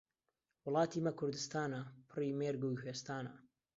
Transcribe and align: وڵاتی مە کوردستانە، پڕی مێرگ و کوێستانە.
وڵاتی 0.67 0.99
مە 1.05 1.11
کوردستانە، 1.19 1.81
پڕی 2.09 2.31
مێرگ 2.39 2.61
و 2.63 2.77
کوێستانە. 2.79 3.31